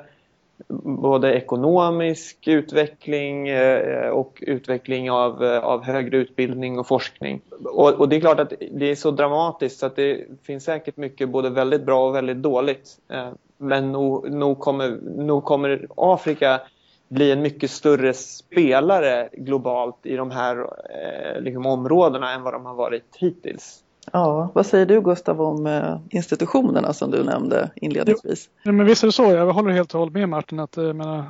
[0.83, 7.41] både ekonomisk utveckling eh, och utveckling av, eh, av högre utbildning och forskning.
[7.65, 10.97] Och, och, det är klart att det är så dramatiskt så att det finns säkert
[10.97, 12.97] mycket både väldigt bra och väldigt dåligt.
[13.09, 16.61] Eh, men nog, nog, kommer, nog kommer Afrika
[17.07, 20.57] bli en mycket större spelare globalt i de här
[20.89, 23.82] eh, liksom, områdena än vad de har varit hittills.
[24.11, 28.49] Ja, vad säger du Gustav om eh, institutionerna som du nämnde inledningsvis?
[28.63, 30.93] Jo, men visst är det så, jag håller helt och hållet med Martin att eh,
[30.93, 31.25] menar,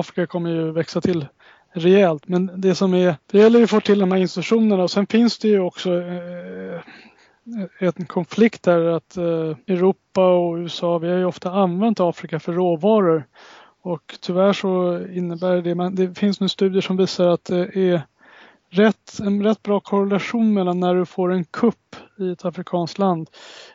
[0.00, 1.26] Afrika kommer ju växa till
[1.72, 2.28] rejält.
[2.28, 5.06] Men det som är, det gäller ju att få till de här institutionerna och sen
[5.06, 6.80] finns det ju också eh,
[7.78, 12.52] en konflikt där att eh, Europa och USA, vi har ju ofta använt Afrika för
[12.52, 13.26] råvaror
[13.82, 18.02] och tyvärr så innebär det, men det finns nu studier som visar att det är
[18.74, 23.30] rätt, en rätt bra korrelation mellan när du får en kupp i ett afrikanskt land.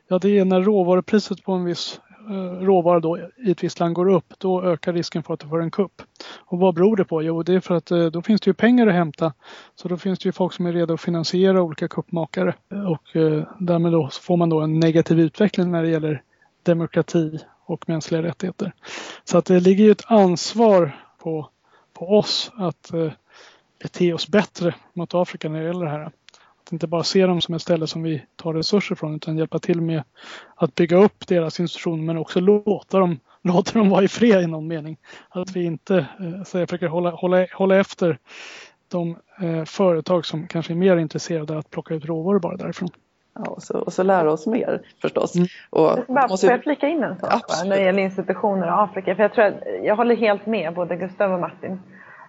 [0.07, 3.95] Ja, det är när råvarupriset på en viss eh, råvara då i ett visst land
[3.95, 6.01] går upp, då ökar risken för att du får en kupp.
[6.38, 7.23] Och vad beror det på?
[7.23, 9.33] Jo, det är för att eh, då finns det ju pengar att hämta.
[9.75, 13.43] Så då finns det ju folk som är redo att finansiera olika kuppmakare och eh,
[13.59, 16.23] därmed då får man då en negativ utveckling när det gäller
[16.63, 18.73] demokrati och mänskliga rättigheter.
[19.23, 21.49] Så att det ligger ju ett ansvar på,
[21.93, 23.12] på oss att eh,
[23.81, 26.09] bete oss bättre mot Afrika när det gäller det här.
[26.69, 29.59] Att inte bara se dem som ett ställe som vi tar resurser från utan hjälpa
[29.59, 30.03] till med
[30.55, 34.47] att bygga upp deras institutioner men också låta dem, låta dem vara i fred i
[34.47, 34.97] någon mening.
[35.29, 38.17] Att vi inte eh, så försöker hålla, hålla, hålla efter
[38.87, 42.89] de eh, företag som kanske är mer intresserade av att plocka ut råvaror bara därifrån.
[43.35, 45.35] Ja, och, så, och så lära oss mer förstås.
[45.35, 45.47] Mm.
[45.69, 46.47] Och, bara, måste...
[46.47, 49.15] Får jag flika in en sak när det gäller institutioner i Afrika?
[49.15, 51.79] För jag, tror att, jag håller helt med både Gustav och Martin.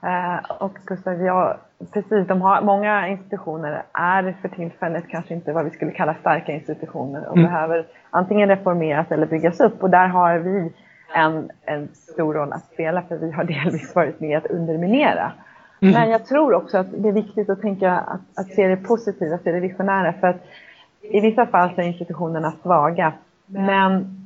[0.02, 1.56] Eh, och Gustav, ja,
[1.92, 6.52] precis, de har, många institutioner är för tillfället kanske inte vad vi skulle kalla starka
[6.52, 7.50] institutioner och mm.
[7.50, 9.82] behöver antingen reformeras eller byggas upp.
[9.82, 10.72] Och där har vi
[11.14, 15.32] en, en stor roll att spela för vi har delvis varit med att underminera.
[15.82, 15.94] Mm.
[15.94, 19.38] Men jag tror också att det är viktigt att tänka att, att se det positiva,
[19.38, 20.12] se det visionära.
[20.12, 20.44] För att
[21.02, 23.12] i vissa fall så är institutionerna svaga.
[23.46, 24.19] Men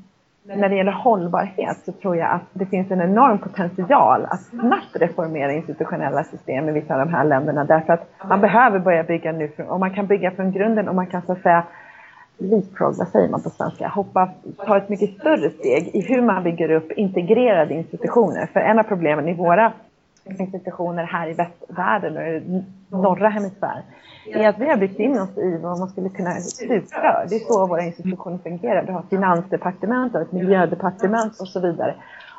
[0.46, 4.40] men när det gäller hållbarhet så tror jag att det finns en enorm potential att
[4.40, 7.64] snabbt reformera institutionella system i vissa av de här länderna.
[7.64, 11.07] Därför att man behöver börja bygga nu och man kan bygga från grunden och man
[11.07, 11.64] kan så att säga
[12.38, 14.30] leapfrog, vad säger man på svenska, hoppa,
[14.66, 18.46] ta ett mycket större steg i hur man bygger upp integrerade institutioner.
[18.52, 19.72] För en av problemen i våra
[20.24, 23.82] institutioner här i västvärlden och i norra hemisfär
[24.26, 27.26] är att vi har byggt in oss i vad man skulle kunna stuprör.
[27.28, 28.82] Det är så våra institutioner fungerar.
[28.87, 31.94] Du har finansdepartement, ett miljödepartement och så vidare.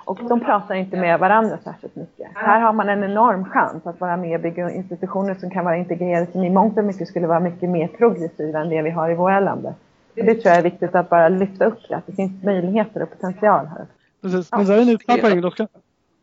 [0.06, 2.28] Och de pratar inte med varandra särskilt mycket.
[2.34, 5.78] Här har man en enorm chans att vara med och bygga institutioner som kan vara
[5.78, 9.10] integrerade som i mångt och mycket skulle vara mycket mer progressiva än det vi har
[9.10, 9.74] i våra länder.
[10.16, 13.10] Det tror jag är viktigt att bara lyfta upp det, att det finns möjligheter och
[13.10, 13.86] potential här.
[14.22, 14.52] Precis.
[14.52, 15.42] Men det är en utmärkt poäng.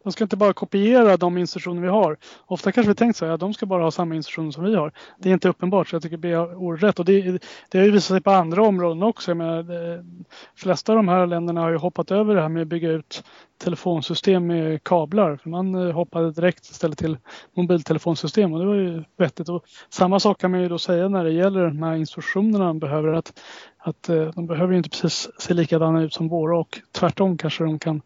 [0.02, 2.16] De ska, inte bara kopiera de instruktioner vi har.
[2.46, 4.74] Ofta kanske vi tänkt så här, ja, de ska bara ha samma instruktioner som vi
[4.74, 4.92] har.
[5.18, 6.98] Det är inte uppenbart, så jag tycker B har orätt.
[6.98, 9.34] Och det, det har ju visat sig på andra områden också.
[9.34, 10.24] Men de
[10.56, 13.24] flesta av de här länderna har ju hoppat över det här med att bygga ut
[13.62, 15.38] telefonsystem med kablar.
[15.44, 17.18] Man eh, hoppade direkt istället till
[17.54, 19.48] mobiltelefonsystem och det var ju vettigt.
[19.48, 22.78] Och samma sak kan man ju då säga när det gäller de här instruktionerna de
[22.78, 23.12] behöver.
[23.12, 23.40] Att,
[23.78, 27.64] att eh, de behöver ju inte precis se likadana ut som våra och tvärtom kanske
[27.64, 28.02] de kan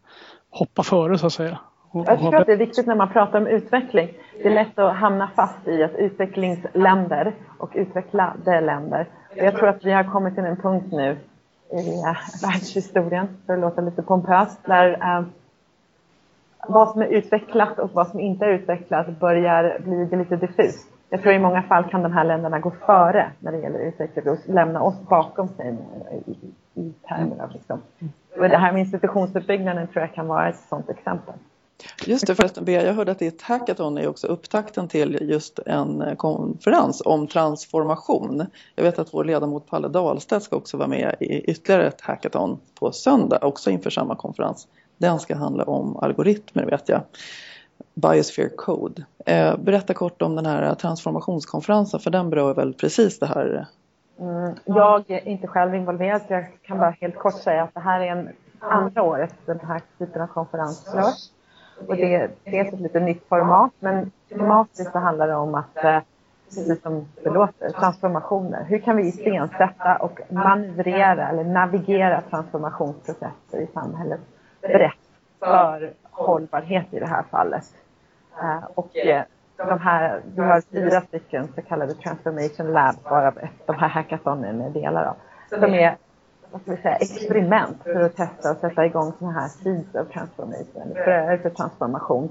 [0.49, 1.59] hoppa före så att säga.
[2.05, 4.09] Jag tror att det är viktigt när man pratar om utveckling.
[4.43, 9.07] Det är lätt att hamna fast i att utvecklingsländer och utvecklade länder.
[9.35, 11.17] Jag tror att vi har kommit till en punkt nu
[11.71, 12.03] i
[12.41, 15.23] världshistorien, för att låta lite pompöst, där eh,
[16.67, 20.87] vad som är utvecklat och vad som inte är utvecklat börjar bli lite diffust.
[21.09, 24.29] Jag tror i många fall kan de här länderna gå före när det gäller utveckling
[24.29, 25.77] och lämna oss bakom sig
[26.25, 26.31] i,
[26.81, 27.81] i termer av liksom.
[28.37, 31.33] Och det här med institutionsuppbyggnaden tror jag kan vara ett sådant exempel.
[32.05, 36.01] Just det förresten, Bea, jag hörde att ditt hackathon är också upptakten till just en
[36.01, 38.45] eh, konferens om transformation.
[38.75, 42.59] Jag vet att vår ledamot Palle Dahlstedt ska också vara med i ytterligare ett hackathon
[42.79, 44.67] på söndag, också inför samma konferens.
[44.97, 47.01] Den ska handla om algoritmer vet jag.
[47.93, 49.05] Biosphere Code.
[49.25, 53.67] Eh, berätta kort om den här transformationskonferensen för den berör väl precis det här?
[54.19, 57.79] Mm, jag är inte själv involverad så jag kan bara helt kort säga att det
[57.79, 61.36] här är en andra året den här typen av konferens görs.
[61.87, 65.83] Och det är dels ett lite nytt format, men tematiskt så handlar det om att,
[65.83, 65.99] eh,
[66.45, 68.63] precis som det låter, transformationer.
[68.63, 74.19] Hur kan vi iscensätta och manövrera eller navigera transformationsprocesser i samhället
[74.61, 74.93] brett
[75.39, 77.65] för hållbarhet i det här fallet.
[78.41, 79.23] Eh, och eh,
[79.57, 84.69] de här, vi har fyra stycken så kallade transformation labs, varav de här hackathonen är
[84.69, 85.15] delar av,
[85.49, 85.95] som är
[86.51, 90.13] vad ska vi säga, experiment för att testa och sätta igång sådana här seeds of
[90.13, 92.29] transformation, fröer för transformation.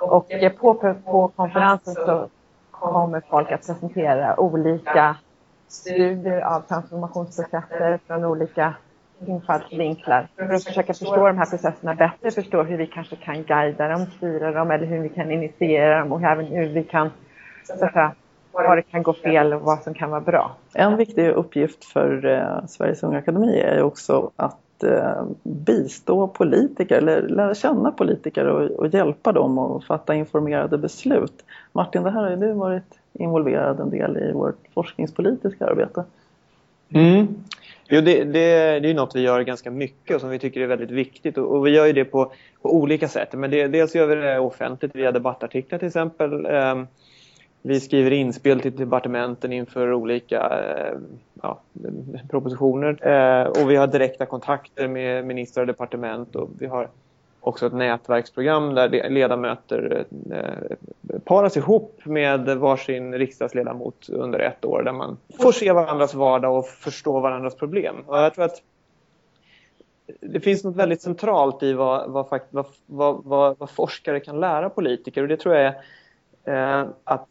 [0.00, 2.28] Och eh, på, på konferensen så
[2.70, 5.16] kommer folk att presentera olika
[5.68, 8.74] studier av transformationsprocesser från olika
[9.26, 13.88] infallsvinklar för att försöka förstå de här processerna bättre, förstå hur vi kanske kan guida
[13.88, 17.10] dem, styra dem eller hur vi kan initiera dem och även hur vi kan
[17.64, 18.12] så att säga,
[18.52, 20.56] var det kan gå fel och vad som kan vara bra.
[20.74, 27.22] En viktig uppgift för eh, Sveriges Unga Akademi är också att eh, bistå politiker eller
[27.22, 31.44] lära känna politiker och, och hjälpa dem att fatta informerade beslut.
[31.72, 36.04] Martin, det här har ju du varit involverad en del i vårt forskningspolitiska arbete.
[36.94, 37.26] Mm.
[37.88, 40.66] Jo, det, det, det är något vi gör ganska mycket och som vi tycker är
[40.66, 41.38] väldigt viktigt.
[41.38, 42.32] Och, och vi gör det på,
[42.62, 43.32] på olika sätt.
[43.32, 46.46] Men det, dels gör vi det offentligt via debattartiklar till exempel.
[46.46, 46.86] Um,
[47.62, 50.98] vi skriver inspel till departementen inför olika eh,
[51.42, 51.60] ja,
[52.30, 53.06] propositioner.
[53.06, 56.36] Eh, och vi har direkta kontakter med ministrar och departement.
[56.36, 56.88] Och vi har
[57.40, 64.82] också ett nätverksprogram där ledamöter eh, paras ihop med varsin riksdagsledamot under ett år.
[64.82, 67.96] Där man får se varandras vardag och förstå varandras problem.
[68.06, 68.62] Och jag tror att
[70.20, 72.66] det finns något väldigt centralt i vad, vad, vad,
[73.24, 75.22] vad, vad forskare kan lära politiker.
[75.22, 75.74] Och det tror jag
[76.44, 77.28] är eh, att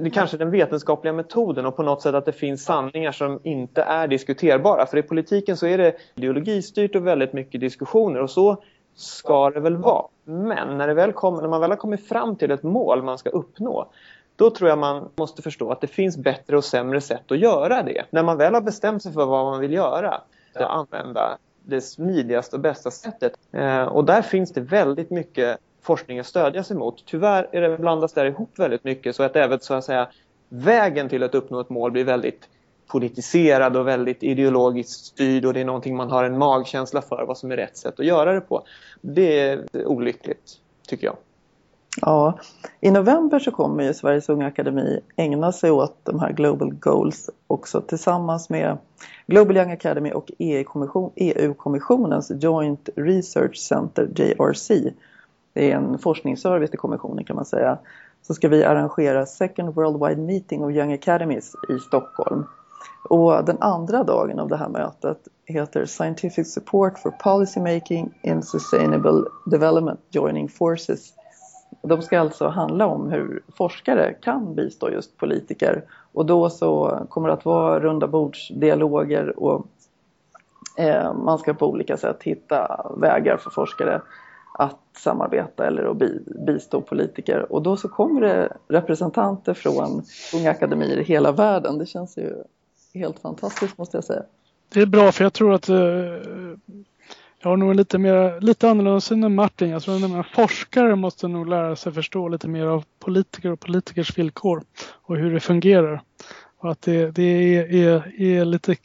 [0.00, 3.82] det kanske den vetenskapliga metoden och på något sätt att det finns sanningar som inte
[3.82, 4.86] är diskuterbara.
[4.86, 8.62] För i politiken så är det ideologistyrt och väldigt mycket diskussioner och så
[8.94, 10.06] ska det väl vara.
[10.24, 13.18] Men när, det väl kom, när man väl har kommit fram till ett mål man
[13.18, 13.88] ska uppnå
[14.36, 17.82] då tror jag man måste förstå att det finns bättre och sämre sätt att göra
[17.82, 18.04] det.
[18.10, 20.20] När man väl har bestämt sig för vad man vill göra,
[20.54, 23.32] att använda det smidigaste och bästa sättet.
[23.52, 27.06] Eh, och där finns det väldigt mycket forskningen stödja sig mot.
[27.06, 30.08] Tyvärr är det blandas där ihop väldigt mycket så att även så att säga
[30.48, 32.48] vägen till att uppnå ett mål blir väldigt
[32.86, 37.38] politiserad och väldigt ideologiskt styrd och det är någonting man har en magkänsla för vad
[37.38, 38.62] som är rätt sätt att göra det på.
[39.00, 41.16] Det är olyckligt tycker jag.
[42.00, 42.38] Ja,
[42.80, 47.30] i november så kommer ju Sveriges Unga Akademi ägna sig åt de här Global Goals
[47.46, 48.78] också tillsammans med
[49.26, 54.70] Global Young Academy och EU-kommissionens e Joint Research Center, JRC
[55.52, 57.78] det är en forskningsservice till kommissionen kan man säga,
[58.22, 62.44] så ska vi arrangera Second Worldwide Meeting of Young Academies i Stockholm.
[63.08, 68.42] Och den andra dagen av det här mötet heter Scientific Support for Policy Making in
[68.42, 71.12] Sustainable Development Joining Forces.
[71.82, 75.84] De ska alltså handla om hur forskare kan bistå just politiker.
[76.12, 79.66] Och då så kommer det att vara runda bordsdialoger och
[80.78, 84.00] eh, man ska på olika sätt hitta vägar för forskare
[84.54, 85.96] att samarbeta eller att
[86.46, 87.52] bistå politiker.
[87.52, 90.02] Och då så kommer det representanter från
[90.34, 91.78] unga akademier i hela världen.
[91.78, 92.34] Det känns ju
[92.94, 94.22] helt fantastiskt måste jag säga.
[94.68, 95.76] Det är bra för jag tror att eh,
[97.42, 99.70] jag har nog en lite, mer, lite annorlunda syn än Martin.
[99.70, 104.18] Jag tror att forskare måste nog lära sig förstå lite mer av politiker och politikers
[104.18, 106.02] villkor och hur det fungerar.
[106.62, 108.76] Och att det, det är, är, är, lite,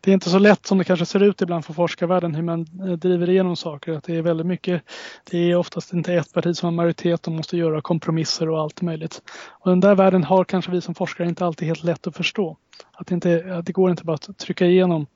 [0.00, 2.60] det är inte så lätt som det kanske ser ut ibland för forskarvärlden hur man
[2.60, 3.92] eh, driver igenom saker.
[3.92, 4.82] Att det är väldigt mycket,
[5.30, 8.82] det är oftast inte ett parti som har majoritet och måste göra kompromisser och allt
[8.82, 9.22] möjligt.
[9.48, 12.56] Och den där världen har kanske vi som forskare inte alltid helt lätt att förstå.
[12.92, 15.06] Att det, inte, att det går inte bara att trycka igenom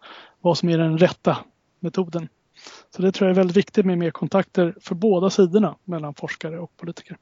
[0.41, 1.39] vad som är den rätta
[1.81, 2.29] metoden.
[2.97, 6.59] Så det tror jag är väldigt viktigt med mer kontakter för båda sidorna mellan forskare
[6.59, 7.17] och politiker.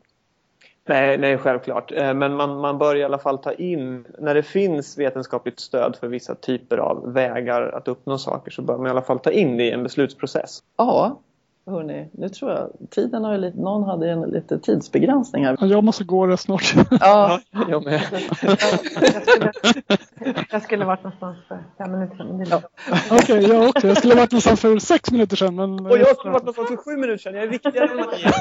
[0.90, 1.92] Nej, nej självklart.
[1.92, 5.96] Eh, men man, man bör i alla fall ta in, när det finns vetenskapligt stöd
[6.00, 9.30] för vissa typer av vägar att uppnå saker så bör man i alla fall ta
[9.30, 10.62] in det i en beslutsprocess.
[10.76, 11.20] Ja,
[11.66, 15.56] hörni, nu tror jag tiden har lite, någon hade en lite tidsbegränsning här.
[15.60, 16.74] Jag måste gå rätt snart.
[17.00, 18.02] Ja, jag med.
[18.42, 19.52] Jag skulle,
[20.50, 22.46] jag skulle varit någonstans för fem minuter sedan.
[22.50, 22.62] Ja.
[23.10, 23.88] Okej, okay, jag också.
[23.88, 25.54] Jag skulle varit någonstans för sex minuter sedan.
[25.54, 25.86] Men...
[25.86, 27.34] Och jag skulle varit någonstans för sju minuter sedan.
[27.34, 28.32] Jag är viktigare än Maria.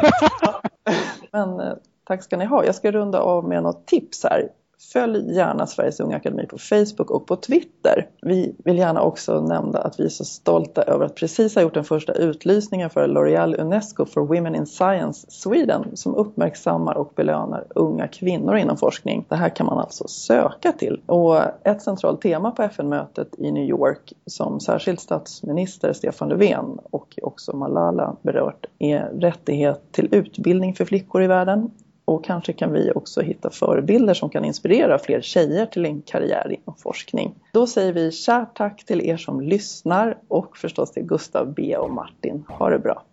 [1.32, 1.74] Men eh,
[2.10, 2.66] Tack ska ni ha.
[2.66, 4.50] Jag ska runda av med något tips här.
[4.94, 8.08] Följ gärna Sveriges Unga Akademi på Facebook och på Twitter.
[8.22, 11.74] Vi vill gärna också nämna att vi är så stolta över att precis ha gjort
[11.74, 17.68] den första utlysningen för L'Oreal Unesco for Women in Science Sweden som uppmärksammar och belönar
[17.76, 19.26] unga kvinnor inom forskning.
[19.30, 21.02] Det här kan man alltså söka till.
[21.06, 27.20] Och ett centralt tema på FN-mötet i New York som särskilt statsminister Stefan Löfven och
[27.22, 31.72] också Malala berört är rättighet till utbildning för flickor i världen
[32.10, 36.52] och kanske kan vi också hitta förebilder som kan inspirera fler tjejer till en karriär
[36.52, 37.36] inom forskning.
[37.54, 41.92] Då säger vi kärt tack till er som lyssnar och förstås till Gustav, Bea och
[41.92, 42.44] Martin.
[42.48, 43.04] Ha det bra!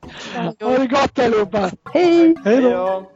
[0.60, 1.70] Ha det gott allihopa!
[1.92, 2.36] Hej!
[2.44, 3.06] Hej då!